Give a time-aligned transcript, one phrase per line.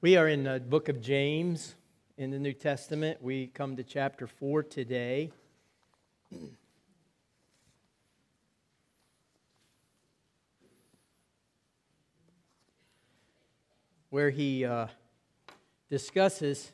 [0.00, 1.74] We are in the book of James
[2.16, 3.20] in the New Testament.
[3.20, 5.32] We come to chapter 4 today.
[14.10, 14.86] Where he uh,
[15.90, 16.70] discusses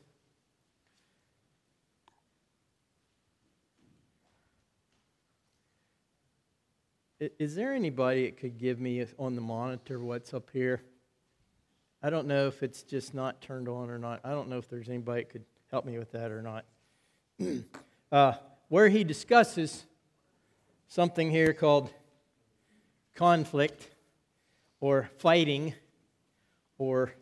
[7.38, 10.82] Is there anybody that could give me on the monitor what's up here?
[12.04, 14.20] I don't know if it's just not turned on or not.
[14.24, 16.66] I don't know if there's anybody that could help me with that or not.
[18.12, 18.34] uh,
[18.68, 19.86] where he discusses
[20.86, 21.90] something here called
[23.14, 23.88] conflict
[24.80, 25.72] or fighting
[26.76, 27.14] or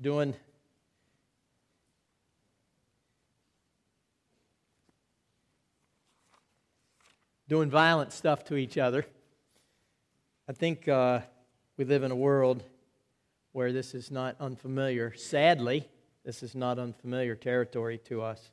[0.00, 0.34] doing
[7.48, 9.04] doing violent stuff to each other.
[10.48, 11.20] I think uh,
[11.76, 12.64] we live in a world
[13.54, 15.14] where this is not unfamiliar.
[15.14, 15.88] Sadly,
[16.24, 18.50] this is not unfamiliar territory to us.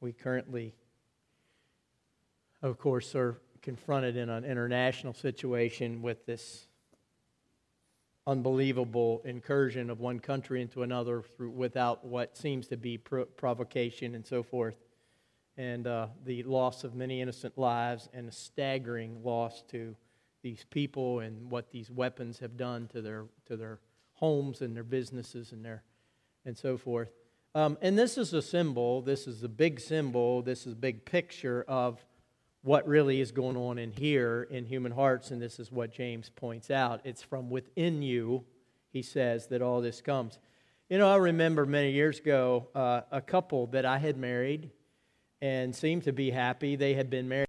[0.00, 0.72] We currently,
[2.62, 6.68] of course, are confronted in an international situation with this
[8.24, 14.14] unbelievable incursion of one country into another through, without what seems to be pro- provocation
[14.14, 14.76] and so forth
[15.56, 19.96] and uh, the loss of many innocent lives and a staggering loss to
[20.44, 23.80] these people and what these weapons have done to their to their
[24.12, 25.82] homes and their businesses and their
[26.44, 27.08] and so forth.
[27.56, 29.00] Um, and this is a symbol.
[29.00, 30.42] This is a big symbol.
[30.42, 32.04] This is a big picture of
[32.62, 35.30] what really is going on in here in human hearts.
[35.30, 37.00] And this is what James points out.
[37.04, 38.44] It's from within you,
[38.92, 40.38] he says, that all this comes.
[40.90, 44.70] You know, I remember many years ago uh, a couple that I had married
[45.40, 46.76] and seemed to be happy.
[46.76, 47.48] They had been married.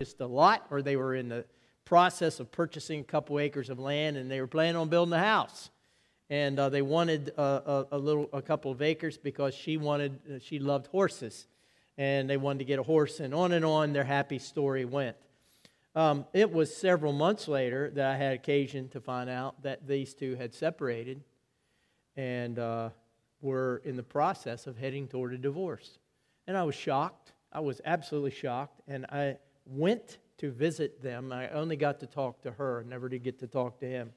[0.00, 1.44] Purchased a lot or they were in the
[1.84, 5.18] process of purchasing a couple acres of land and they were planning on building a
[5.18, 5.68] house
[6.30, 10.18] and uh, they wanted a, a, a, little a couple of acres because she wanted
[10.26, 11.46] uh, she loved horses
[11.98, 15.18] and they wanted to get a horse and on and on their happy story went
[15.94, 20.14] um, it was several months later that I had occasion to find out that these
[20.14, 21.22] two had separated
[22.16, 22.88] and uh,
[23.42, 25.98] were in the process of heading toward a divorce.
[26.46, 27.32] And I was shocked.
[27.52, 28.80] I was absolutely shocked.
[28.88, 29.36] And I
[29.70, 31.32] went to visit them.
[31.32, 34.12] I only got to talk to her, never did get to talk to him.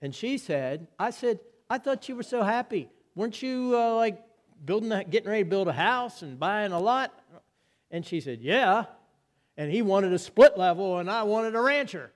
[0.00, 2.88] And she said, I said, I thought you were so happy.
[3.14, 4.22] Weren't you uh, like
[4.64, 7.12] building, a, getting ready to build a house and buying a lot?
[7.90, 8.86] And she said, Yeah
[9.56, 12.12] and he wanted a split level, and I wanted a rancher.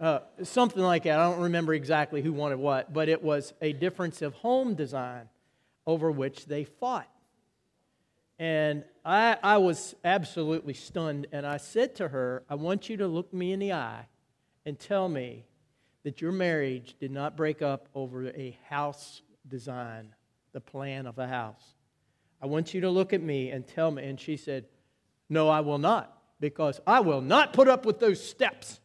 [0.00, 1.18] Uh, something like that.
[1.18, 5.28] I don't remember exactly who wanted what, but it was a difference of home design
[5.86, 7.08] over which they fought.
[8.38, 13.06] And I, I was absolutely stunned, and I said to her, I want you to
[13.06, 14.06] look me in the eye
[14.66, 15.46] and tell me
[16.02, 20.14] that your marriage did not break up over a house design,
[20.52, 21.74] the plan of a house.
[22.42, 24.04] I want you to look at me and tell me.
[24.04, 24.64] And she said,
[25.28, 28.80] No, I will not because I will not put up with those steps.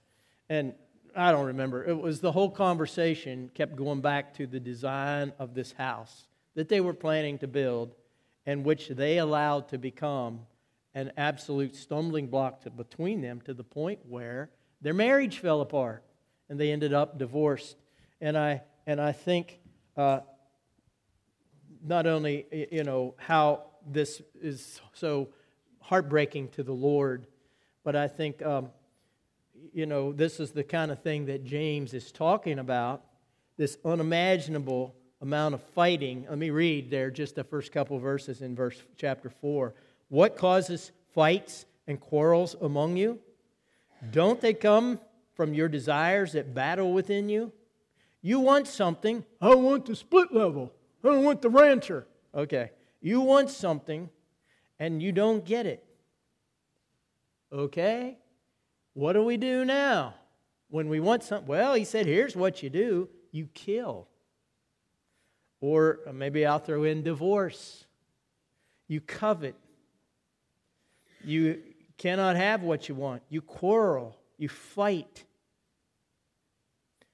[0.50, 0.74] And
[1.16, 1.84] I don't remember.
[1.86, 6.68] It was the whole conversation kept going back to the design of this house that
[6.68, 7.96] they were planning to build
[8.45, 10.41] and which they allowed to become
[10.94, 14.50] an absolute stumbling block to, between them to the point where
[14.81, 16.03] their marriage fell apart
[16.50, 17.75] and they ended up divorced.
[18.22, 19.59] And I, and I think
[19.97, 20.19] uh,
[21.84, 25.29] not only, you know, how this is so
[25.81, 27.28] heartbreaking to the Lord
[27.85, 28.72] but I think, um,
[29.72, 33.05] you know, this is the kind of thing that James is talking about
[33.57, 34.95] this unimaginable
[35.25, 36.25] amount of fighting.
[36.30, 39.74] Let me read there just the first couple verses in verse chapter 4.
[40.09, 43.19] What causes fights and quarrels among you?
[44.12, 45.00] Don't they come
[45.34, 47.52] from your desires that battle within you?
[48.22, 49.25] You want something.
[49.41, 50.72] I want the split level.
[51.03, 52.06] I don't want the rancher.
[52.34, 52.69] Okay.
[53.02, 54.09] You want something
[54.79, 55.84] and you don't get it.
[57.52, 58.17] Okay,
[58.94, 60.16] what do we do now?
[60.70, 64.08] When we want something, well, he said, here's what you do you kill.
[65.66, 67.85] Or uh, maybe I'll throw in divorce.
[68.88, 69.56] You covet.
[71.23, 71.59] You
[71.97, 73.23] cannot have what you want.
[73.29, 74.16] You quarrel.
[74.38, 75.23] You fight.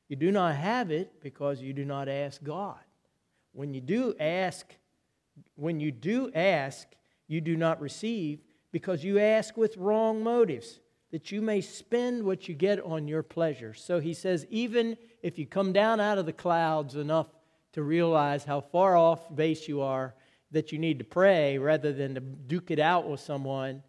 [0.10, 2.82] You do not have it because you do not ask God.
[3.54, 4.66] When you do ask,
[5.56, 6.86] when you do ask,
[7.30, 8.42] you do not receive
[8.74, 10.82] because you ask with wrong motives,
[11.12, 13.74] that you may spend what you get on your pleasure.
[13.74, 17.28] So he says, even if you come down out of the clouds enough
[17.74, 20.14] to realize how far off base you are,
[20.52, 23.82] that you need to pray rather than to duke it out with someone,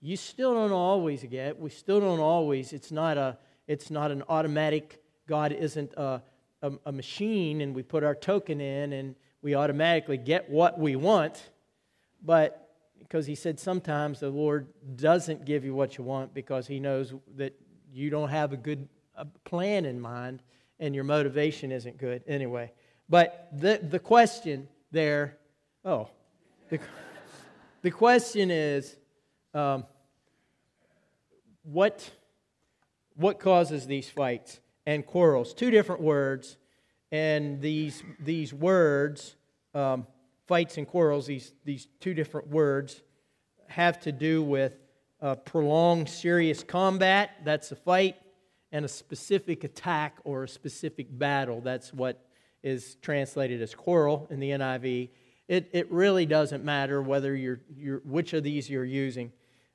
[0.00, 1.58] you still don't always get.
[1.58, 2.74] We still don't always.
[2.74, 3.38] It's not a.
[3.66, 5.02] It's not an automatic.
[5.26, 6.22] God isn't a,
[6.60, 10.96] a, a machine, and we put our token in, and we automatically get what we
[10.96, 11.48] want.
[12.22, 12.68] But
[12.98, 17.14] because He said sometimes the Lord doesn't give you what you want because He knows
[17.36, 17.58] that
[17.90, 18.86] you don't have a good
[19.44, 20.42] plan in mind,
[20.78, 22.72] and your motivation isn't good anyway.
[23.08, 25.36] But the the question there,
[25.84, 26.08] oh,
[26.68, 26.78] the,
[27.82, 28.96] the question is.
[29.52, 29.84] Um,
[31.64, 32.10] what,
[33.16, 35.54] what causes these fights and quarrels?
[35.54, 36.56] Two different words,
[37.10, 39.34] and these, these words,
[39.74, 40.06] um,
[40.46, 43.02] fights and quarrels, these, these two different words,
[43.66, 44.74] have to do with
[45.46, 48.16] prolonged serious combat, that's a fight,
[48.72, 52.23] and a specific attack or a specific battle, that's what
[52.64, 55.10] is translated as quarrel in the NIV.
[55.46, 59.30] It, it really doesn't matter whether you're, you're, which of these you're using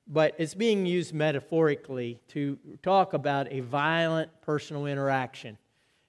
[0.10, 5.58] but it's being used metaphorically to talk about a violent personal interaction.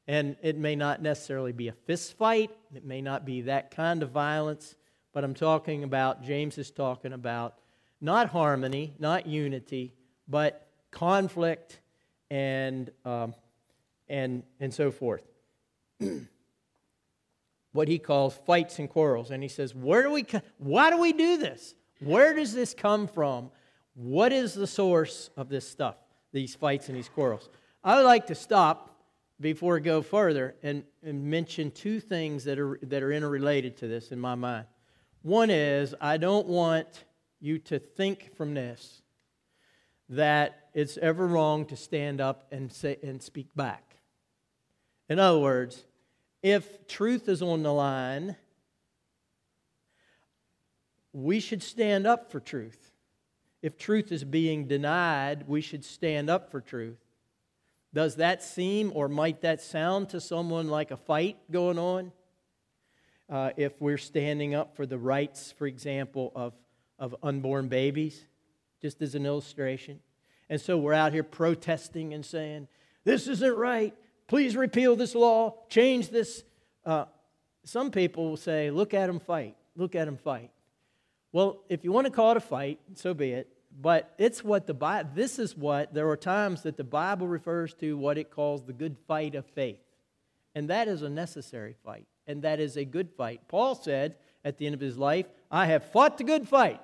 [0.09, 4.03] And it may not necessarily be a fist fight, it may not be that kind
[4.03, 4.75] of violence,
[5.13, 7.59] but I'm talking about, James is talking about
[8.01, 9.93] not harmony, not unity,
[10.27, 11.81] but conflict
[12.31, 13.35] and, um,
[14.09, 15.23] and, and so forth.
[17.73, 19.31] what he calls fights and quarrels.
[19.31, 20.27] And he says, Where do we,
[20.59, 21.75] why do we do this?
[22.01, 23.51] Where does this come from?
[23.95, 25.97] What is the source of this stuff,
[26.33, 27.49] these fights and these quarrels?
[27.85, 28.91] I would like to stop
[29.41, 33.89] before we go further and, and mention two things that are, that are interrelated to
[33.89, 34.67] this in my mind.
[35.23, 37.05] One is, I don't want
[37.41, 39.03] you to think from this
[40.11, 43.97] that it's ever wrong to stand up and, say, and speak back.
[45.09, 45.85] In other words,
[46.43, 48.37] if truth is on the line,
[51.13, 52.93] we should stand up for truth.
[53.63, 56.99] If truth is being denied, we should stand up for truth.
[57.93, 62.13] Does that seem or might that sound to someone like a fight going on?
[63.29, 66.53] Uh, if we're standing up for the rights, for example, of,
[66.99, 68.25] of unborn babies,
[68.81, 70.01] just as an illustration.
[70.49, 72.67] And so we're out here protesting and saying,
[73.05, 73.95] This isn't right.
[74.31, 76.45] Please repeal this law, change this.
[76.87, 77.07] Uh,
[77.65, 79.57] some people will say, Look at them fight.
[79.75, 80.53] Look at them fight.
[81.33, 83.49] Well, if you want to call it a fight, so be it.
[83.81, 87.75] But it's what the Bible, this is what, there are times that the Bible refers
[87.75, 89.81] to what it calls the good fight of faith.
[90.55, 92.07] And that is a necessary fight.
[92.29, 93.41] And that is a good fight.
[93.49, 96.81] Paul said at the end of his life, I have fought the good fight.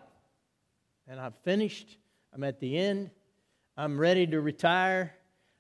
[1.07, 1.97] And I've finished.
[2.35, 3.11] I'm at the end.
[3.77, 5.15] I'm ready to retire.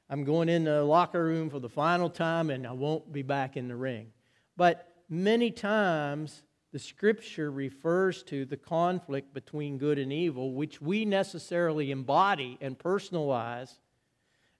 [0.08, 3.56] I'm going in the locker room for the final time, and I won't be back
[3.56, 4.12] in the ring.
[4.56, 6.43] But many times,
[6.73, 12.79] the scripture refers to the conflict between good and evil, which we necessarily embody and
[12.79, 13.79] personalize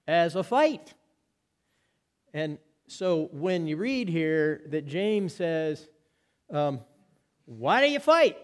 [0.09, 0.95] as a fight.
[2.33, 2.59] And
[2.89, 5.89] so when you read here that James says,
[6.51, 6.81] um,
[7.45, 8.39] Why do you fight?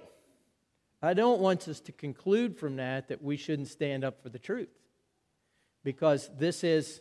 [1.00, 4.38] I don't want us to conclude from that that we shouldn't stand up for the
[4.38, 4.68] truth.
[5.84, 7.00] Because this is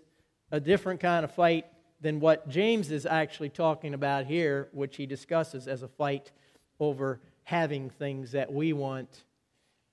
[0.51, 1.65] a different kind of fight
[2.01, 6.31] than what James is actually talking about here, which he discusses as a fight
[6.79, 9.23] over having things that we want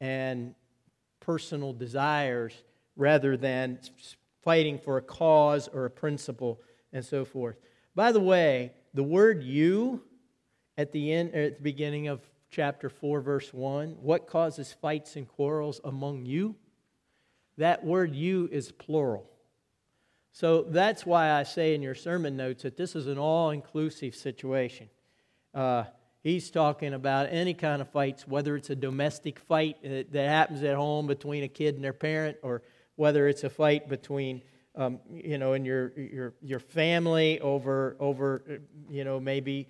[0.00, 0.54] and
[1.20, 2.54] personal desires
[2.96, 3.78] rather than
[4.42, 6.60] fighting for a cause or a principle
[6.92, 7.56] and so forth.
[7.94, 10.02] By the way, the word you
[10.76, 15.28] at the end at the beginning of chapter 4 verse 1, what causes fights and
[15.28, 16.54] quarrels among you?
[17.58, 19.28] That word you is plural.
[20.32, 24.14] So that's why I say in your sermon notes that this is an all inclusive
[24.14, 24.88] situation.
[25.54, 25.84] Uh,
[26.22, 30.74] He's talking about any kind of fights, whether it's a domestic fight that happens at
[30.74, 32.62] home between a kid and their parent, or
[32.96, 34.42] whether it's a fight between,
[34.74, 38.60] um, you know, in your, your, your family over, over,
[38.90, 39.68] you know, maybe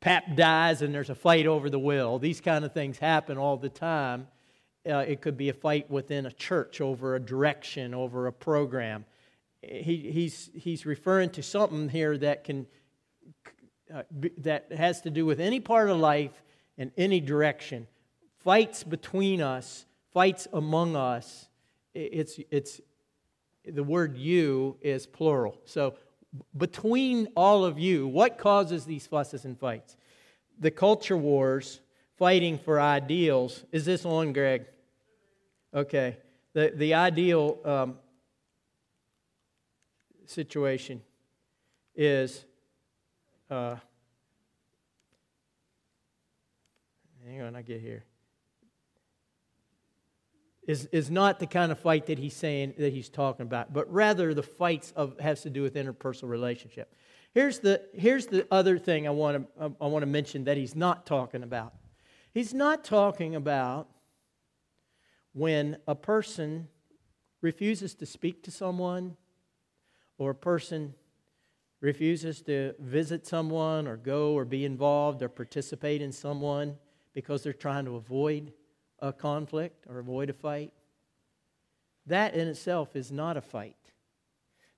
[0.00, 2.18] pap dies and there's a fight over the will.
[2.18, 4.26] These kind of things happen all the time.
[4.88, 9.04] Uh, it could be a fight within a church over a direction, over a program.
[9.62, 12.66] He, he's, he's referring to something here that can
[13.94, 14.02] uh,
[14.38, 16.42] that has to do with any part of life
[16.76, 17.86] in any direction.
[18.40, 21.46] Fights between us, fights among us.
[21.94, 22.80] It's, it's,
[23.64, 25.60] the word you is plural.
[25.66, 25.94] So,
[26.56, 29.96] between all of you, what causes these fusses and fights?
[30.58, 31.80] The culture wars,
[32.16, 33.64] fighting for ideals.
[33.72, 34.66] Is this on, Greg?
[35.76, 36.16] Okay.
[36.54, 37.98] The, the ideal um,
[40.24, 41.02] situation
[41.94, 42.46] is
[43.50, 43.76] uh,
[47.54, 48.04] I get here?
[50.66, 53.90] Is, is not the kind of fight that he's saying that he's talking about, but
[53.92, 56.92] rather the fights of has to do with interpersonal relationship.
[57.34, 60.74] Here's the, here's the other thing I want to I want to mention that he's
[60.74, 61.74] not talking about.
[62.32, 63.88] He's not talking about
[65.36, 66.66] when a person
[67.42, 69.14] refuses to speak to someone
[70.16, 70.94] or a person
[71.82, 76.74] refuses to visit someone or go or be involved or participate in someone
[77.12, 78.50] because they're trying to avoid
[79.00, 80.72] a conflict or avoid a fight,
[82.06, 83.76] that in itself is not a fight.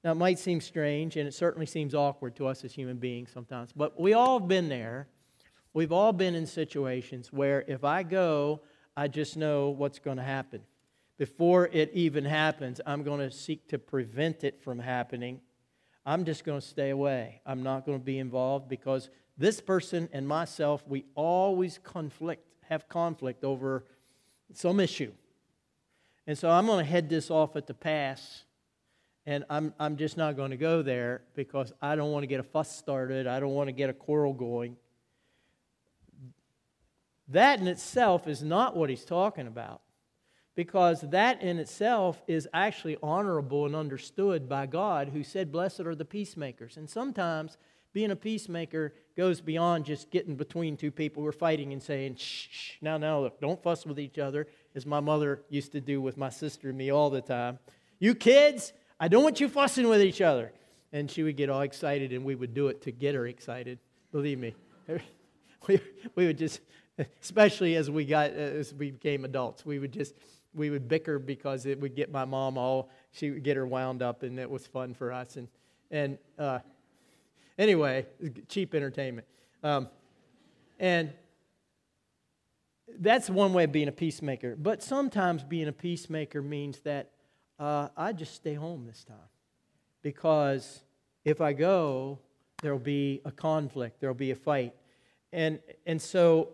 [0.02, 3.30] Now, it might seem strange, and it certainly seems awkward to us as human beings
[3.32, 5.06] sometimes, but we all have been there.
[5.72, 8.62] We've all been in situations where if I go,
[8.98, 10.62] I just know what's going to happen.
[11.16, 15.40] Before it even happens, I'm going to seek to prevent it from happening
[16.08, 17.42] I'm just going to stay away.
[17.44, 22.88] I'm not going to be involved because this person and myself, we always conflict, have
[22.88, 23.84] conflict over
[24.54, 25.12] some issue.
[26.26, 28.44] And so I'm going to head this off at the pass.
[29.26, 32.40] And I'm, I'm just not going to go there because I don't want to get
[32.40, 33.26] a fuss started.
[33.26, 34.78] I don't want to get a quarrel going.
[37.28, 39.82] That in itself is not what he's talking about
[40.58, 45.94] because that in itself is actually honorable and understood by God, who said, Blessed are
[45.94, 46.76] the peacemakers.
[46.76, 47.58] And sometimes
[47.92, 52.16] being a peacemaker goes beyond just getting between two people who are fighting and saying,
[52.16, 55.80] Shh, shh, now, now, look, don't fuss with each other, as my mother used to
[55.80, 57.60] do with my sister and me all the time.
[58.00, 60.52] You kids, I don't want you fussing with each other.
[60.92, 63.78] And she would get all excited, and we would do it to get her excited.
[64.10, 64.56] Believe me.
[65.68, 65.80] we,
[66.16, 66.60] we would just,
[67.22, 70.14] especially as we got, as we became adults, we would just,
[70.54, 74.02] we would bicker because it would get my mom all she would get her wound
[74.02, 75.36] up and it was fun for us.
[75.36, 75.48] And
[75.90, 76.58] and uh,
[77.58, 78.06] anyway
[78.48, 79.26] cheap entertainment.
[79.62, 79.88] Um,
[80.78, 81.12] and
[83.00, 84.56] that's one way of being a peacemaker.
[84.56, 87.10] But sometimes being a peacemaker means that
[87.58, 89.16] uh, i just stay home this time.
[90.02, 90.82] Because
[91.24, 92.18] if i go
[92.62, 94.74] there'll be a conflict there'll be a fight.
[95.32, 96.50] And and so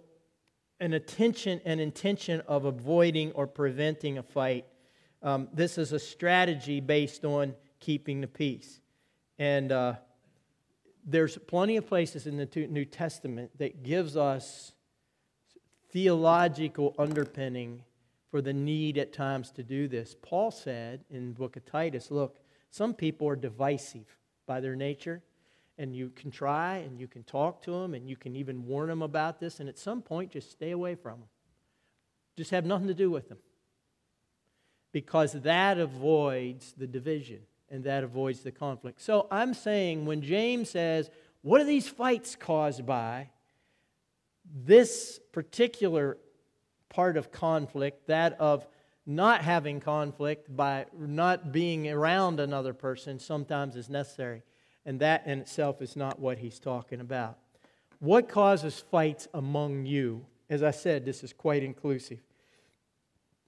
[0.84, 4.66] an attention and intention of avoiding or preventing a fight.
[5.22, 8.80] Um, this is a strategy based on keeping the peace.
[9.38, 9.94] And uh,
[11.02, 14.72] there's plenty of places in the New Testament that gives us
[15.90, 17.82] theological underpinning
[18.30, 20.14] for the need at times to do this.
[20.20, 22.36] Paul said in book of Titus, look,
[22.70, 25.22] some people are divisive by their nature
[25.78, 28.88] and you can try and you can talk to them and you can even warn
[28.88, 31.28] them about this, and at some point, just stay away from them.
[32.36, 33.38] Just have nothing to do with them.
[34.92, 37.40] Because that avoids the division
[37.70, 39.00] and that avoids the conflict.
[39.00, 41.10] So I'm saying when James says,
[41.42, 43.30] What are these fights caused by?
[44.54, 46.18] This particular
[46.88, 48.66] part of conflict, that of
[49.06, 54.42] not having conflict by not being around another person, sometimes is necessary
[54.86, 57.38] and that in itself is not what he's talking about.
[58.00, 60.24] What causes fights among you?
[60.50, 62.20] As I said, this is quite inclusive.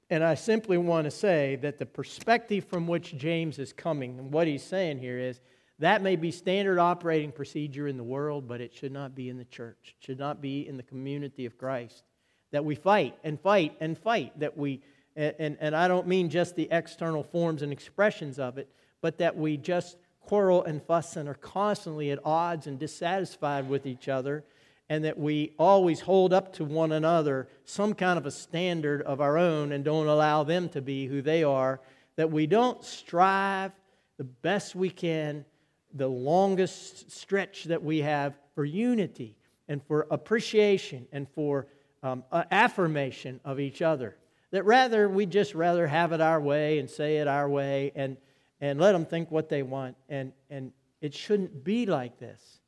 [0.09, 4.33] And I simply want to say that the perspective from which James is coming, and
[4.33, 5.40] what he's saying here is
[5.78, 9.37] that may be standard operating procedure in the world, but it should not be in
[9.37, 9.95] the church.
[9.99, 12.05] It should not be in the community of Christ.
[12.52, 14.38] That we fight and fight and fight.
[14.38, 14.81] That we,
[15.16, 18.71] and, and I don't mean just the external forms and expressions of it,
[19.02, 23.87] but that we just quarrel and fuss and are constantly at odds and dissatisfied with
[23.87, 24.45] each other,
[24.88, 29.21] and that we always hold up to one another some kind of a standard of
[29.21, 31.80] our own and don't allow them to be who they are,
[32.16, 33.73] that we don't strive
[34.16, 35.45] the best we can,
[35.95, 39.37] the longest stretch that we have for unity
[39.68, 41.66] and for appreciation and for
[42.02, 44.16] um, affirmation of each other.
[44.52, 48.16] That rather, we just rather have it our way and say it our way and
[48.61, 49.97] and let them think what they want.
[50.09, 52.61] And, and it shouldn't be like this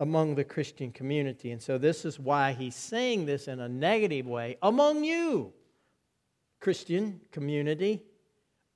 [0.00, 1.50] among the Christian community.
[1.50, 5.52] And so this is why he's saying this in a negative way among you,
[6.60, 8.02] Christian community,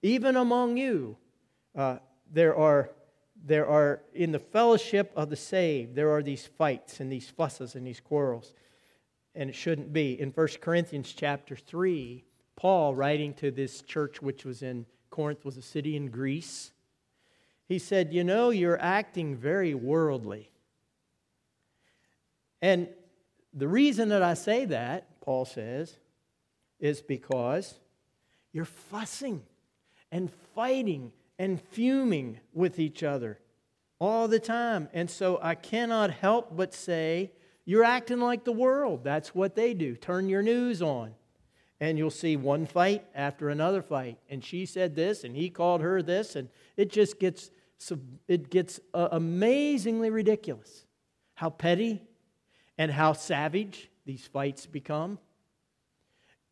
[0.02, 1.16] even among you.
[1.76, 1.98] Uh,
[2.32, 2.90] there are
[3.44, 7.74] there are in the fellowship of the saved there are these fights and these fusses
[7.74, 8.52] and these quarrels
[9.34, 12.24] and it shouldn't be in 1 corinthians chapter 3
[12.56, 16.72] paul writing to this church which was in Corinth was a city in Greece.
[17.66, 20.50] He said, You know, you're acting very worldly.
[22.60, 22.88] And
[23.54, 25.96] the reason that I say that, Paul says,
[26.80, 27.74] is because
[28.52, 29.42] you're fussing
[30.10, 33.38] and fighting and fuming with each other
[34.00, 34.88] all the time.
[34.92, 37.32] And so I cannot help but say,
[37.64, 39.04] You're acting like the world.
[39.04, 39.94] That's what they do.
[39.94, 41.14] Turn your news on,
[41.80, 44.18] and you'll see one fight after another fight.
[44.28, 47.50] And she said this, and he called her this, and it just gets
[48.26, 50.84] it gets uh, amazingly ridiculous.
[51.34, 52.02] How petty
[52.76, 55.18] and how savage these fights become.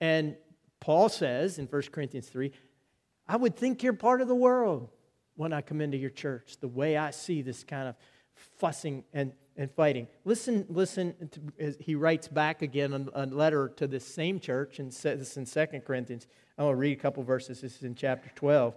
[0.01, 0.37] And
[0.79, 2.53] Paul says in 1 Corinthians 3
[3.29, 4.89] I would think you're part of the world
[5.35, 7.97] when I come into your church, the way I see this kind of
[8.59, 10.07] fussing and, and fighting.
[10.25, 15.19] Listen, listen, to, he writes back again a, letter to this same church, and says
[15.19, 16.27] this in 2 Corinthians.
[16.59, 17.61] I'm going to read a couple verses.
[17.61, 18.75] This is in chapter 12,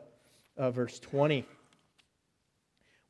[0.57, 1.45] uh, verse 20,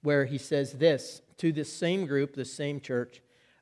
[0.02, 3.22] where he says this to this same group, this same church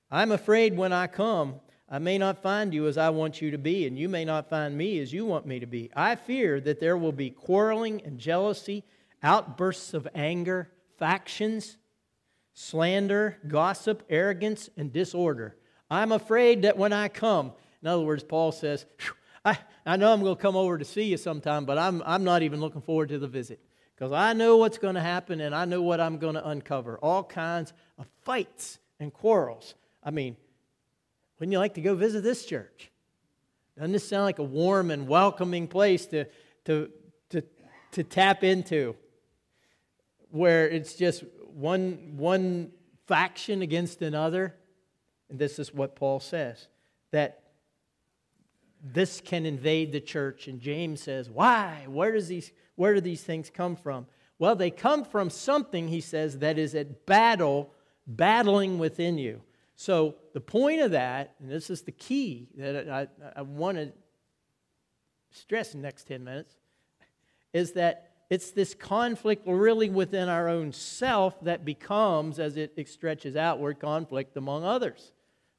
[0.09, 1.55] I'm afraid when I come,
[1.89, 4.49] I may not find you as I want you to be, and you may not
[4.49, 5.89] find me as you want me to be.
[5.95, 8.85] I fear that there will be quarreling and jealousy,
[9.21, 11.77] outbursts of anger, factions,
[12.59, 15.55] slander, gossip, arrogance, and disorder.
[15.91, 17.51] I'm afraid that when I come,
[17.83, 18.87] in other words, Paul says,
[19.45, 22.23] I, I know I'm going to come over to see you sometime, but I'm, I'm
[22.23, 23.59] not even looking forward to the visit
[23.93, 26.97] because I know what's going to happen and I know what I'm going to uncover.
[26.97, 29.75] All kinds of fights and quarrels.
[30.03, 30.35] I mean,
[31.37, 32.89] wouldn't you like to go visit this church?
[33.77, 36.25] Doesn't this sound like a warm and welcoming place to,
[36.65, 36.89] to,
[37.29, 37.43] to,
[37.91, 38.95] to tap into
[40.31, 41.23] where it's just
[41.57, 42.71] one, one
[43.07, 44.55] faction against another?
[45.29, 46.67] And this is what Paul says
[47.11, 47.43] that
[48.83, 50.47] this can invade the church.
[50.47, 51.85] And James says, Why?
[51.87, 54.05] Where, does these, where do these things come from?
[54.39, 57.73] Well, they come from something, he says, that is at battle,
[58.05, 59.41] battling within you.
[59.75, 63.91] So, the point of that, and this is the key that I, I want to
[65.31, 66.55] stress in the next 10 minutes,
[67.53, 73.35] is that it's this conflict really within our own self that becomes, as it, stretches
[73.35, 75.13] outward, conflict among others.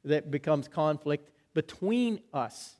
[0.04, 2.76] That becomes conflict between us.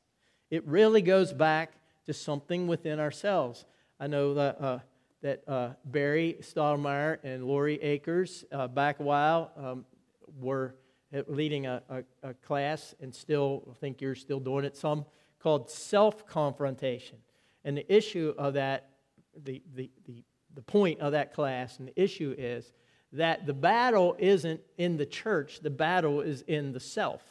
[0.50, 1.72] It really goes back
[2.06, 3.64] to something within ourselves.
[3.98, 4.78] I know that, uh,
[5.22, 9.84] that uh, Barry Stottlemyre and Lori Akers, uh, back a while, um,
[10.38, 10.74] were
[11.26, 15.06] leading a, a, a class, and still I think you're still doing it some,
[15.38, 17.18] called self confrontation.
[17.64, 18.90] And the issue of that,
[19.44, 20.24] the, the, the,
[20.54, 22.72] the point of that class, and the issue is
[23.12, 27.22] that the battle isn't in the church, the battle is in the self.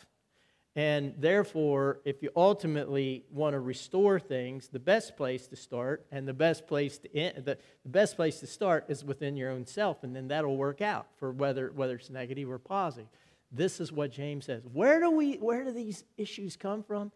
[0.75, 6.27] And therefore, if you ultimately want to restore things, the best place to start and
[6.27, 9.65] the best place to end, the, the best place to start is within your own
[9.65, 13.07] self, and then that'll work out for whether whether it's negative or positive.
[13.51, 14.63] This is what James says.
[14.71, 17.11] Where do, we, where do these issues come from?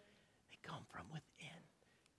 [0.50, 1.58] They come from within.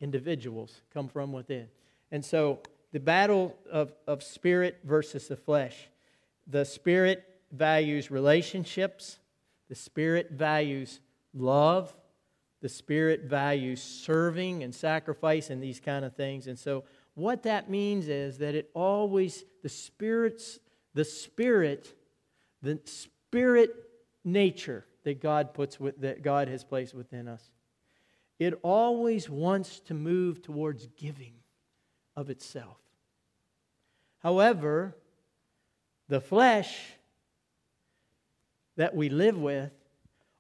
[0.00, 1.66] Individuals come from within.
[2.12, 2.60] And so
[2.92, 5.88] the battle of, of spirit versus the flesh.
[6.46, 9.18] The spirit values relationships,
[9.68, 11.00] the spirit values
[11.34, 11.92] love,
[12.60, 16.46] the spirit values serving and sacrifice and these kind of things.
[16.46, 20.60] And so what that means is that it always the spirits
[20.94, 21.94] the spirit
[22.62, 23.74] the spirit
[24.24, 27.42] nature that God puts with, that God has placed within us.
[28.38, 31.34] It always wants to move towards giving
[32.16, 32.78] of itself.
[34.18, 34.96] However,
[36.08, 36.78] the flesh
[38.76, 39.72] that we live with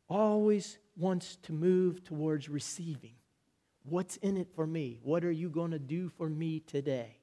[0.08, 3.14] always wants to move towards receiving.
[3.84, 4.98] What's in it for me?
[5.02, 7.16] What are you going to do for me today?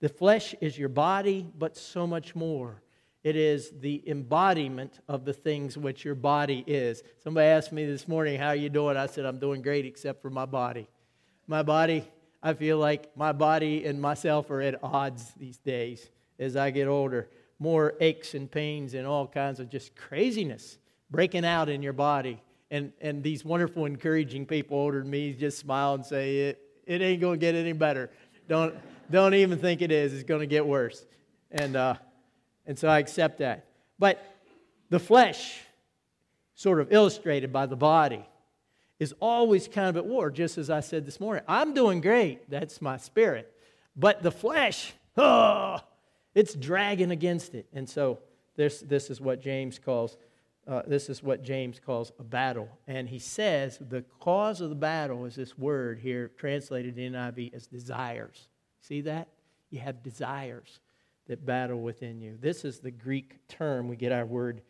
[0.00, 2.82] The flesh is your body, but so much more.
[3.22, 7.02] It is the embodiment of the things which your body is.
[7.22, 8.98] Somebody asked me this morning, How are you doing?
[8.98, 10.88] I said, I'm doing great except for my body.
[11.46, 12.04] My body,
[12.42, 16.88] I feel like my body and myself are at odds these days as I get
[16.88, 17.28] older.
[17.58, 20.78] More aches and pains and all kinds of just craziness
[21.10, 22.40] breaking out in your body.
[22.70, 27.02] And, and these wonderful, encouraging people older than me just smile and say, It, it
[27.02, 28.10] ain't going to get any better.
[28.48, 28.74] Don't,
[29.10, 30.12] don't even think it is.
[30.12, 31.04] It's going to get worse.
[31.50, 31.94] And, uh,
[32.66, 33.66] and so I accept that.
[33.98, 34.24] But
[34.90, 35.60] the flesh,
[36.54, 38.26] sort of illustrated by the body,
[38.98, 41.42] is always kind of at war, just as I said this morning.
[41.48, 42.48] I'm doing great.
[42.48, 43.52] That's my spirit.
[43.96, 45.78] But the flesh, oh,
[46.34, 47.66] it's dragging against it.
[47.72, 48.20] And so
[48.56, 50.16] this, this is what James calls.
[50.66, 52.68] Uh, this is what James calls a battle.
[52.86, 57.54] And he says the cause of the battle is this word here, translated in NIV
[57.54, 58.48] as desires.
[58.80, 59.28] See that?
[59.70, 60.80] You have desires
[61.26, 62.36] that battle within you.
[62.40, 64.62] This is the Greek term we get our word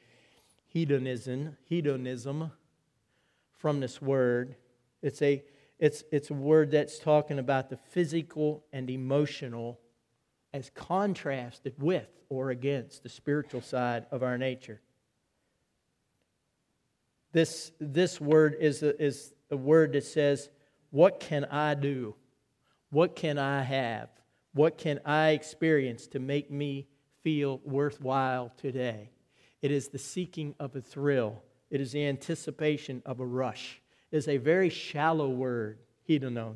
[0.67, 2.51] hedonism, hedonism
[3.65, 4.57] from this word.
[5.01, 5.43] It's a
[5.79, 9.81] it's it's a word that's talking about the physical and emotional
[10.53, 14.83] as contrasted with or against the spiritual side of our nature.
[17.33, 20.51] This, this word is a, is a word that says,
[20.91, 22.17] What can I do?
[22.91, 24.11] What can I have?
[24.53, 26.87] What can I experience to make me
[27.23, 29.09] feel worthwhile today?
[29.63, 31.43] It is the seeking of a thrill,
[31.75, 33.81] it is the anticipation of a rush.
[34.13, 36.55] It is a very shallow word, hedonon.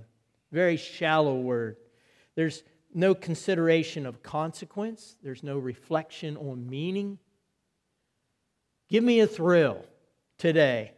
[0.52, 1.76] Very shallow word.
[2.36, 2.62] There's
[2.94, 7.18] no consideration of consequence, there's no reflection on meaning.
[8.88, 9.84] Give me a thrill
[10.38, 10.92] today.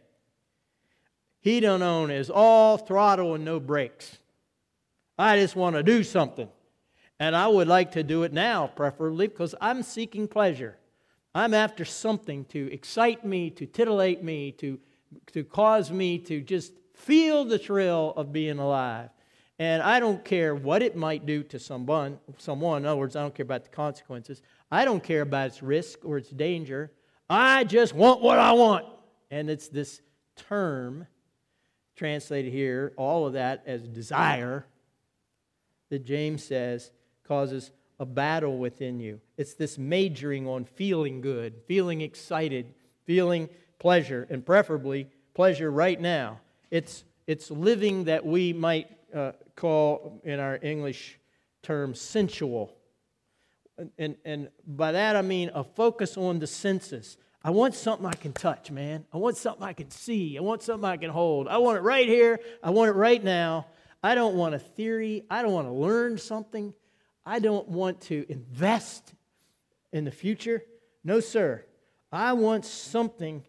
[1.43, 4.19] Hedonon is all throttle and no brakes.
[5.17, 6.47] I just want to do something.
[7.19, 10.77] And I would like to do it now, preferably, because I'm seeking pleasure.
[11.33, 14.79] I'm after something to excite me, to titillate me, to,
[15.33, 19.09] to cause me to just feel the thrill of being alive.
[19.59, 22.81] And I don't care what it might do to someone, someone.
[22.81, 24.41] In other words, I don't care about the consequences.
[24.71, 26.91] I don't care about its risk or its danger.
[27.29, 28.85] I just want what I want.
[29.29, 30.01] And it's this
[30.35, 31.05] term
[31.95, 34.65] translated here, all of that as desire,
[35.89, 36.89] that James says
[37.27, 39.21] causes a battle within you.
[39.37, 42.73] It's this majoring on feeling good, feeling excited,
[43.05, 46.39] feeling pleasure, and preferably pleasure right now.
[46.71, 51.19] It's, it's living that we might uh, call, in our English
[51.61, 52.73] term, sensual.
[53.77, 57.17] And, and, and by that I mean a focus on the senses.
[57.43, 59.05] I want something I can touch, man.
[59.13, 60.39] I want something I can see.
[60.39, 61.47] I want something I can hold.
[61.47, 62.39] I want it right here.
[62.63, 63.67] I want it right now.
[64.01, 65.23] I don't want a theory.
[65.29, 66.73] I don't want to learn something.
[67.25, 69.13] I don't want to invest
[69.91, 70.63] in the future.
[71.03, 71.63] No, sir.
[72.11, 73.43] I want something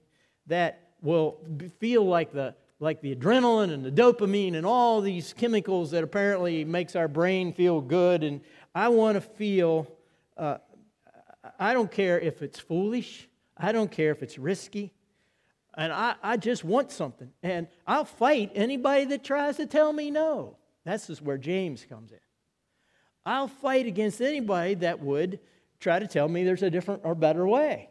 [0.47, 1.39] that will
[1.79, 6.65] feel like the like the adrenaline and the dopamine and all these chemicals that apparently
[6.65, 8.25] makes our brain feel good.
[8.25, 8.41] And
[8.75, 9.87] i want to feel
[10.37, 10.59] uh,
[11.61, 13.29] i don't care if it's foolish.
[13.57, 14.93] I don't care if it's risky.
[15.75, 17.31] And I, I just want something.
[17.43, 18.51] And i'll fight.
[18.55, 22.19] Anybody that tries to tell me no that's just where james comes in
[23.25, 25.39] i'll fight against anybody that would
[25.81, 27.89] try to tell me there's a different or better way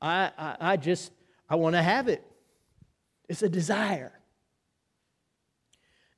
[0.00, 1.12] i, I, I just
[1.48, 2.24] i want to have it
[3.30, 4.12] it's a desire.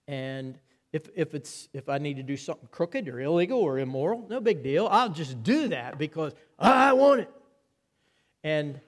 [0.08, 0.58] And
[0.94, 4.40] if, if, it's, if I need to do something crooked or illegal or immoral, no
[4.40, 4.88] big deal.
[4.90, 7.30] I'll just do that because I want it.
[8.42, 8.80] And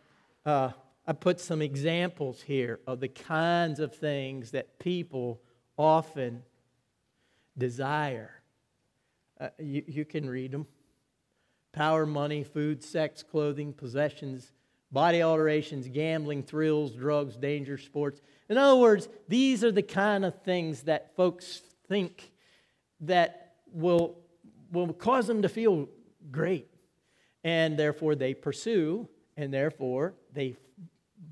[0.46, 0.70] uh,
[1.06, 5.42] I put some examples here of the kinds of things that people
[5.76, 6.42] often
[7.58, 8.33] desire.
[9.40, 10.66] Uh, you, you can read them
[11.72, 14.52] power, money, food, sex, clothing, possessions,
[14.92, 18.20] body alterations, gambling, thrills, drugs, danger, sports.
[18.48, 22.30] In other words, these are the kind of things that folks think
[23.00, 24.18] that will,
[24.70, 25.88] will cause them to feel
[26.30, 26.68] great.
[27.42, 30.56] And therefore they pursue, and therefore they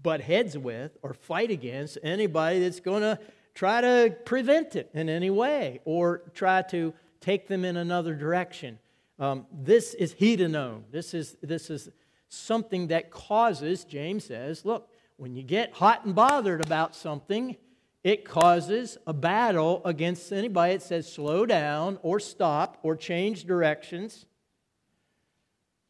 [0.02, 3.18] butt heads with or fight against anybody that's going to
[3.54, 8.78] try to prevent it in any way or try to take them in another direction.
[9.18, 10.82] Um, this is hedonon.
[10.90, 11.90] This is, this is
[12.28, 17.56] something that causes, James says, look, when you get hot and bothered about something,
[18.02, 24.26] it causes a battle against anybody that says slow down or stop or change directions.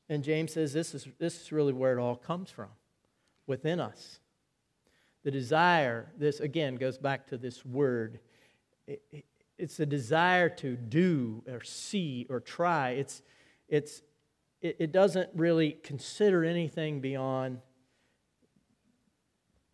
[0.08, 2.68] And James says this is, this is really where it all comes from
[3.46, 4.18] within us.
[5.24, 8.18] The desire, this again goes back to this word.
[8.86, 9.24] It,
[9.58, 12.90] it's a desire to do or see or try.
[12.90, 13.22] It's,
[13.68, 14.02] it's,
[14.60, 17.58] it, it doesn't really consider anything beyond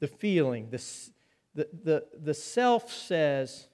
[0.01, 0.69] the feeling.
[0.71, 0.83] The,
[1.55, 3.69] the, the, the self says,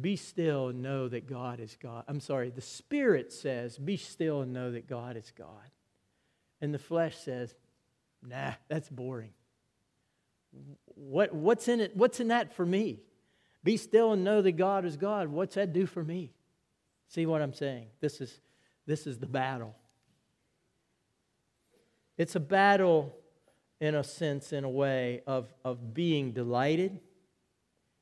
[0.00, 2.04] Be still and know that God is God.
[2.08, 5.70] I'm sorry, the spirit says, Be still and know that God is God.
[6.60, 7.54] And the flesh says,
[8.22, 9.30] Nah, that's boring.
[10.94, 11.96] What, what's in it?
[11.96, 13.00] What's in that for me?
[13.64, 15.28] Be still and know that God is God.
[15.28, 16.32] What's that do for me?
[17.08, 17.86] See what I'm saying?
[18.00, 18.40] This is
[18.88, 19.76] this is the battle.
[22.16, 23.14] It's a battle,
[23.80, 26.98] in a sense, in a way, of, of being delighted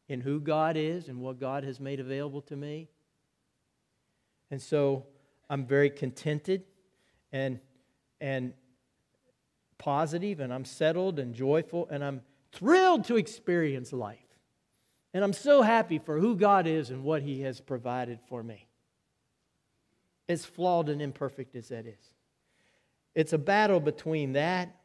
[0.09, 2.89] in who God is and what God has made available to me.
[4.51, 5.07] And so
[5.51, 6.63] I'm very contented
[7.33, 7.59] and,
[8.21, 8.55] and
[9.77, 14.21] positive, and I'm settled and joyful, and I'm thrilled to experience life.
[15.17, 18.67] And I'm so happy for who God is and what He has provided for me
[20.29, 22.13] as flawed and imperfect as that is.
[23.15, 24.77] It's a battle between that,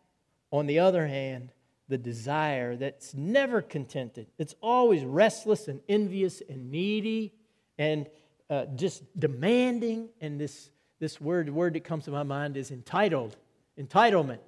[0.49, 1.51] on the other hand,
[1.89, 4.27] the desire that's never contented.
[4.37, 7.33] It's always restless and envious and needy
[7.77, 8.07] and
[8.49, 10.07] uh, just demanding.
[10.21, 10.69] And this,
[11.01, 13.35] this word, word that comes to my mind is entitled,
[13.77, 14.39] entitlement.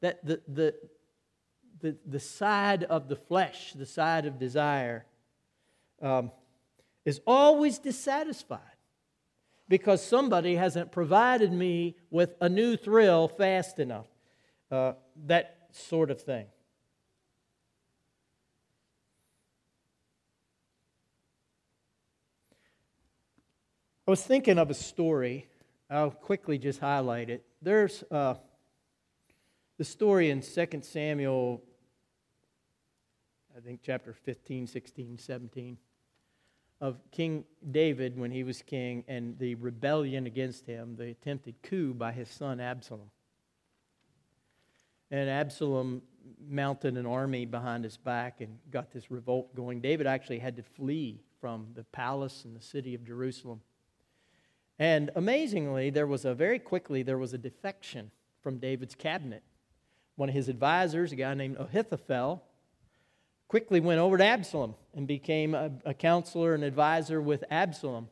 [0.00, 0.74] That the, the,
[1.80, 5.04] the, the side of the flesh, the side of desire,
[6.02, 6.30] um,
[7.04, 8.60] is always dissatisfied
[9.68, 14.06] because somebody hasn't provided me with a new thrill fast enough.
[14.70, 14.92] Uh,
[15.26, 16.46] that sort of thing.
[24.06, 25.48] I was thinking of a story.
[25.90, 27.44] I'll quickly just highlight it.
[27.60, 28.34] There's uh,
[29.78, 31.62] the story in 2 Samuel,
[33.56, 35.78] I think chapter 15, 16, 17,
[36.80, 41.94] of King David when he was king and the rebellion against him, the attempted coup
[41.94, 43.10] by his son Absalom.
[45.10, 46.02] And Absalom
[46.46, 49.80] mounted an army behind his back and got this revolt going.
[49.80, 53.60] David actually had to flee from the palace and the city of Jerusalem
[54.78, 58.10] and amazingly, there was a very quickly there was a defection
[58.42, 59.42] from David's cabinet.
[60.16, 62.42] One of his advisors, a guy named Ahithophel,
[63.48, 68.08] quickly went over to Absalom and became a, a counselor and advisor with Absalom.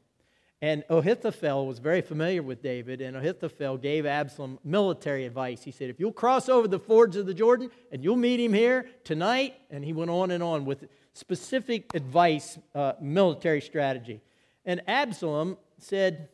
[0.62, 5.62] And Ahithophel was very familiar with David, and Ahithophel gave Absalom military advice.
[5.62, 8.52] He said, If you'll cross over the fords of the Jordan and you'll meet him
[8.52, 14.20] here tonight, and he went on and on with specific advice, uh, military strategy.
[14.64, 16.28] And Absalom said,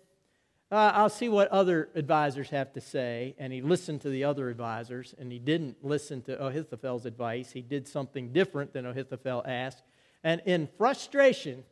[0.70, 3.34] uh, I'll see what other advisors have to say.
[3.38, 7.50] And he listened to the other advisors, and he didn't listen to Ahithophel's advice.
[7.50, 9.82] He did something different than Ahithophel asked.
[10.22, 11.64] And in frustration,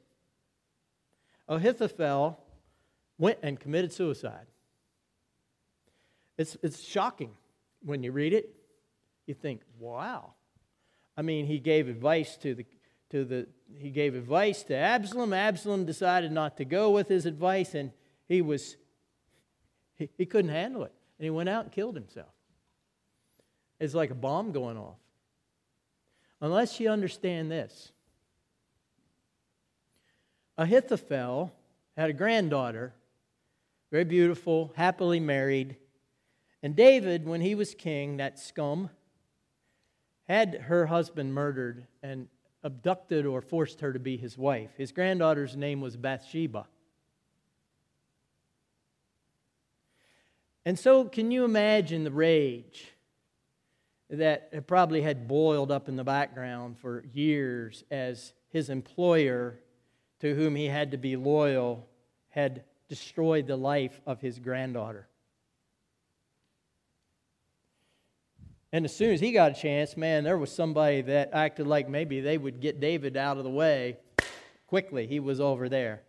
[1.48, 2.40] Ahithophel
[3.18, 4.46] went and committed suicide.
[6.36, 7.32] It's, it's shocking
[7.84, 8.54] when you read it.
[9.26, 10.32] You think, wow.
[11.16, 12.66] I mean, he gave advice to the,
[13.10, 13.46] to the
[13.78, 15.32] he gave advice to Absalom.
[15.32, 17.90] Absalom decided not to go with his advice, and
[18.26, 18.76] he was
[19.98, 20.92] he, he couldn't handle it.
[21.18, 22.32] And he went out and killed himself.
[23.80, 24.96] It's like a bomb going off.
[26.40, 27.92] Unless you understand this
[30.56, 31.52] Ahithophel
[31.96, 32.92] had a granddaughter,
[33.90, 35.76] very beautiful, happily married.
[36.62, 38.90] And David, when he was king, that scum,
[40.28, 42.28] had her husband murdered and
[42.62, 44.70] abducted or forced her to be his wife.
[44.76, 46.66] His granddaughter's name was Bathsheba.
[50.68, 52.92] And so, can you imagine the rage
[54.10, 59.58] that probably had boiled up in the background for years as his employer,
[60.20, 61.88] to whom he had to be loyal,
[62.28, 65.08] had destroyed the life of his granddaughter?
[68.70, 71.88] And as soon as he got a chance, man, there was somebody that acted like
[71.88, 73.96] maybe they would get David out of the way
[74.66, 75.06] quickly.
[75.06, 76.02] He was over there.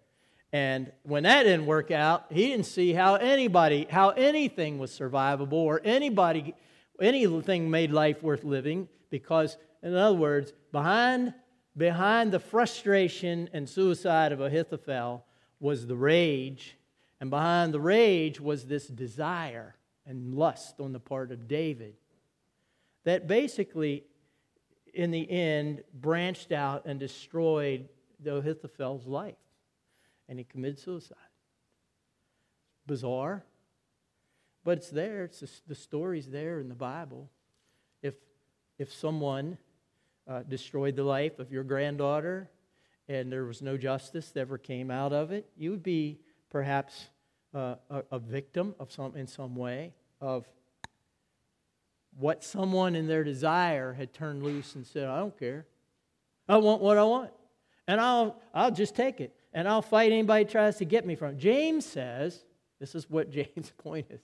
[0.52, 5.54] And when that didn't work out, he didn't see how anybody, how anything was survivable
[5.54, 6.56] or anybody,
[7.00, 8.88] anything made life worth living.
[9.10, 11.34] Because, in other words, behind,
[11.78, 15.24] behind the frustration and suicide of Ahithophel
[15.60, 16.78] was the rage.
[17.22, 21.96] And behind the rage was this desire and lust on the part of David
[23.04, 24.04] that basically,
[24.94, 27.88] in the end, branched out and destroyed
[28.26, 29.36] Ahithophel's life
[30.30, 31.18] and he committed suicide.
[32.86, 33.44] Bizarre,
[34.64, 35.26] but it's there.
[35.26, 37.30] It's the, the story's there in the Bible.
[38.02, 38.16] If
[38.78, 39.58] if someone
[40.28, 42.50] uh, destroyed the life of your granddaughter
[43.08, 47.10] and there was no justice that ever came out of it, you would be perhaps
[47.54, 50.48] uh, a, a victim of some in some way of
[52.18, 55.66] what someone in their desire had turned loose and said, I don't care.
[56.48, 57.32] I want what I want.
[57.88, 61.30] And I'll, I'll just take it and I'll fight anybody tries to get me from
[61.30, 61.38] it.
[61.38, 62.44] James says,
[62.80, 64.22] this is what James' point is.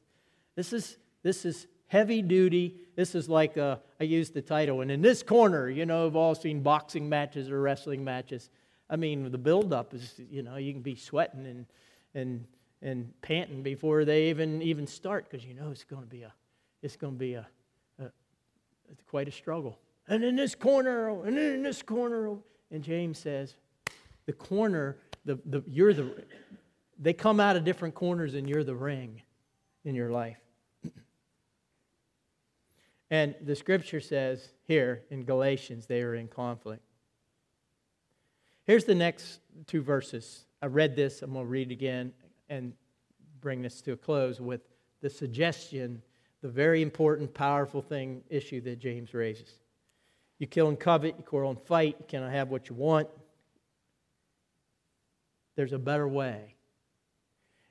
[0.56, 2.76] This is, this is heavy duty.
[2.96, 6.16] This is like, uh, I used the title, and in this corner, you know, we've
[6.16, 8.50] all seen boxing matches or wrestling matches.
[8.90, 11.66] I mean, the buildup is, you know, you can be sweating and,
[12.14, 12.46] and,
[12.82, 16.34] and panting before they even, even start because you know it's going to be a,
[16.82, 17.48] it's going to be a,
[18.00, 18.06] a,
[19.10, 19.80] quite a struggle.
[20.08, 22.38] And in this corner, and in this corner,
[22.72, 23.56] and James says,
[24.28, 26.24] the corner the, the, you're the,
[27.00, 29.22] they come out of different corners and you're the ring
[29.84, 30.38] in your life.
[33.10, 36.84] and the scripture says here in Galatians, they are in conflict.
[38.66, 40.46] Here's the next two verses.
[40.62, 42.14] I read this, I'm going to read it again
[42.50, 42.74] and
[43.42, 44.62] bring this to a close with
[45.02, 46.02] the suggestion,
[46.42, 49.60] the very important, powerful thing, issue that James raises.
[50.40, 53.08] You kill and covet, you quarrel and fight, you cannot have what you want.
[55.56, 56.56] There's a better way.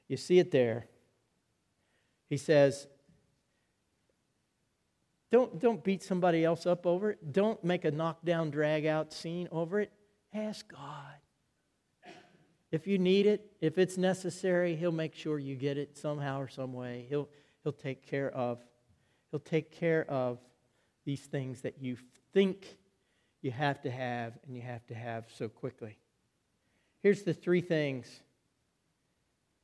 [0.08, 0.86] You see it there.
[2.28, 2.86] He says,
[5.30, 7.32] Don't, don't beat somebody else up over it.
[7.32, 9.92] Don't make a knockdown, drag out scene over it.
[10.32, 11.14] Ask God.
[12.70, 16.48] If you need it, if it's necessary, He'll make sure you get it somehow or
[16.48, 17.06] some way.
[17.08, 17.28] He'll,
[17.62, 18.58] he'll take care of.
[19.30, 20.38] He'll take care of
[21.04, 21.96] these things that you
[22.32, 22.76] think
[23.42, 25.98] you have to have and you have to have so quickly.
[27.04, 28.22] Here's the three things.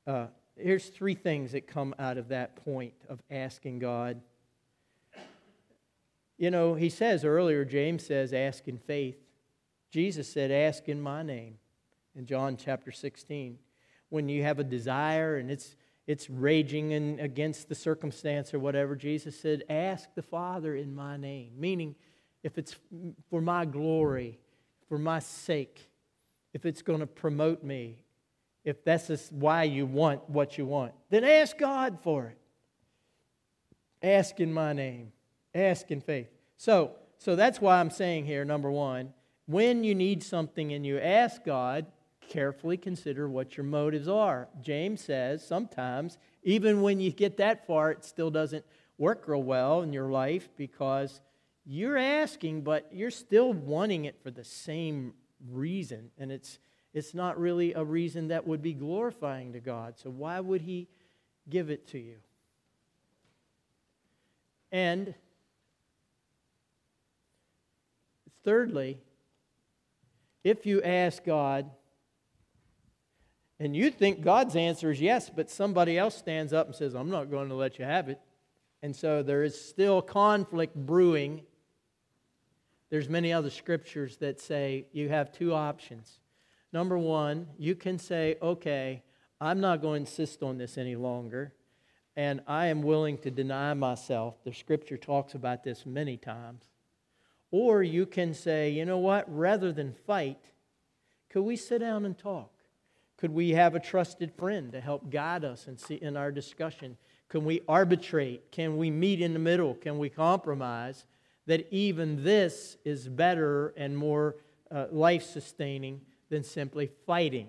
[0.07, 0.26] Uh,
[0.59, 4.20] here's three things that come out of that point of asking God.
[6.37, 9.16] You know, he says earlier, James says, ask in faith.
[9.90, 11.55] Jesus said, ask in my name
[12.14, 13.59] in John chapter 16.
[14.11, 15.76] When you have a desire and it's,
[16.07, 21.16] it's raging in, against the circumstance or whatever, Jesus said, Ask the Father in my
[21.16, 21.53] name.
[21.57, 21.94] Meaning,
[22.42, 22.76] if it's
[23.31, 24.38] for my glory,
[24.90, 25.89] for my sake,
[26.52, 28.04] if it's going to promote me,
[28.64, 32.38] if that's why you want what you want, then ask God for it.
[34.02, 35.12] Ask in my name.
[35.54, 36.28] Ask in faith.
[36.56, 39.12] So, so that's why I'm saying here, number one,
[39.46, 41.86] when you need something and you ask God,
[42.28, 44.48] carefully consider what your motives are.
[44.60, 48.64] James says sometimes, even when you get that far, it still doesn't
[48.96, 51.20] work real well in your life because
[51.66, 55.14] you're asking, but you're still wanting it for the same
[55.48, 56.11] reason.
[56.18, 56.59] And it's,
[56.92, 59.98] it's not really a reason that would be glorifying to God.
[59.98, 60.88] So why would He
[61.48, 62.16] give it to you?
[64.72, 65.14] And
[68.44, 68.98] thirdly,
[70.44, 71.70] if you ask God
[73.59, 77.11] and you think God's answer is yes, but somebody else stands up and says, I'm
[77.11, 78.18] not going to let you have it.
[78.83, 81.42] And so there is still conflict brewing.
[82.90, 86.18] There's many other scriptures that say you have two options.
[86.72, 89.03] Number one, you can say, okay,
[89.40, 91.55] I'm not going to insist on this any longer,
[92.16, 94.42] and I am willing to deny myself.
[94.44, 96.64] The scripture talks about this many times.
[97.50, 100.44] Or you can say, you know what, rather than fight,
[101.31, 102.53] could we sit down and talk?
[103.16, 106.96] Could we have a trusted friend to help guide us and see in our discussion?
[107.29, 108.50] Can we arbitrate?
[108.50, 109.74] Can we meet in the middle?
[109.74, 111.07] Can we compromise?
[111.46, 114.37] That even this is better and more
[114.70, 117.48] uh, life sustaining than simply fighting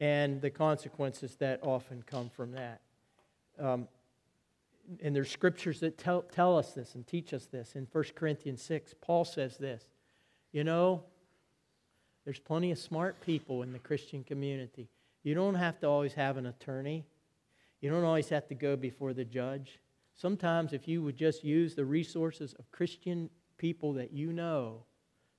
[0.00, 2.80] and the consequences that often come from that.
[3.58, 3.86] Um,
[5.00, 7.76] and there's scriptures that tell, tell us this and teach us this.
[7.76, 9.84] In 1 Corinthians 6, Paul says this
[10.50, 11.04] You know,
[12.24, 14.88] there's plenty of smart people in the Christian community.
[15.22, 17.04] You don't have to always have an attorney,
[17.80, 19.78] you don't always have to go before the judge.
[20.14, 24.84] Sometimes, if you would just use the resources of Christian people that you know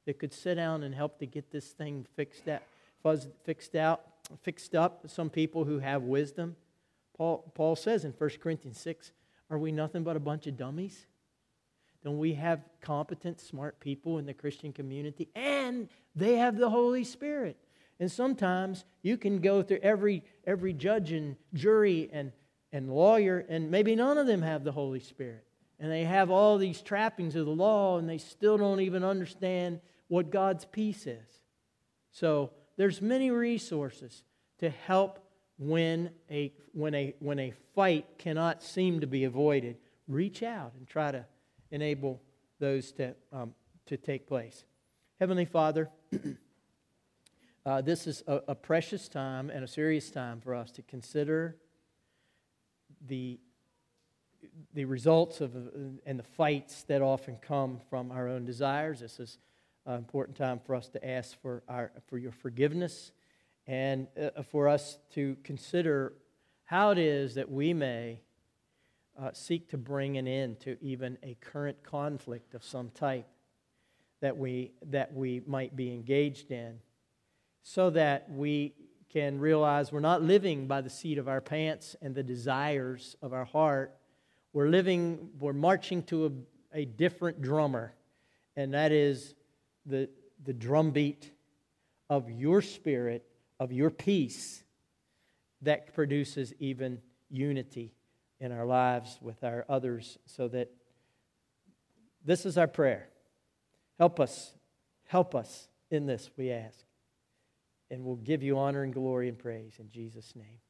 [0.06, 2.64] that could sit down and help to get this thing fixed out,
[3.44, 4.02] fixed out,
[4.42, 6.56] fixed up, some people who have wisdom.
[7.16, 9.12] Paul, Paul says in 1 Corinthians 6,
[9.50, 11.06] are we nothing but a bunch of dummies?
[12.04, 15.30] Don't we have competent, smart people in the Christian community?
[15.36, 17.58] And they have the Holy Spirit.
[18.00, 22.32] And sometimes you can go through every, every judge and jury and,
[22.74, 25.46] and lawyer, and maybe none of them have the Holy Spirit.
[25.80, 29.80] And they have all these trappings of the law, and they still don't even understand
[30.08, 31.42] what God's peace is.
[32.12, 34.24] So there's many resources
[34.58, 35.20] to help
[35.60, 39.78] when a, when a, when a fight cannot seem to be avoided.
[40.08, 41.26] Reach out and try to
[41.70, 42.22] enable
[42.60, 43.54] those to, um,
[43.86, 44.66] to take place.
[45.20, 45.90] Heavenly Father,
[47.66, 51.58] uh, this is a, a precious time and a serious time for us to consider
[53.08, 53.40] the,
[54.74, 55.56] the results of,
[56.06, 59.00] and the fights that often come from our own desires.
[59.00, 59.38] This is
[59.86, 63.12] an important time for us to ask for, our, for your forgiveness
[63.68, 66.14] and uh, for us to consider
[66.66, 68.20] how it is that we may
[69.22, 73.28] uh, seek to bring an end to even a current conflict of some type
[74.22, 76.80] that we, that we might be engaged in
[77.64, 78.74] so that we
[79.14, 83.32] can realize we're not living by the seat of our pants and the desires of
[83.32, 83.96] our heart.
[84.54, 87.94] We're living, we're marching to a, a different drummer,
[88.56, 89.36] and that is
[89.86, 90.10] the,
[90.44, 91.32] the drumbeat
[92.10, 93.24] of your spirit,
[93.60, 94.64] of your peace,
[95.62, 97.00] that produces even
[97.30, 97.94] unity
[98.40, 100.72] in our lives with our others so that
[102.26, 103.10] this is our prayer.
[104.00, 104.54] Help us.
[105.06, 106.84] Help us in this, we ask.
[107.94, 110.63] And we'll give you honor and glory and praise in Jesus' name.